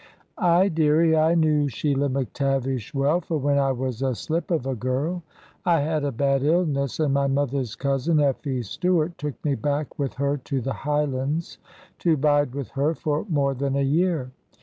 [0.39, 4.73] "Aye, dearie, I knew Sheila McTavish well, for when I was a slip of a
[4.73, 5.21] girl
[5.63, 10.15] I had a bad illness, and my mother's cousin, Effie Stuart, took me back with
[10.15, 11.59] her to the Highlands
[11.99, 14.31] to bide with her for more than a year.